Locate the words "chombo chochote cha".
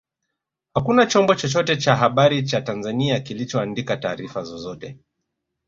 1.05-1.95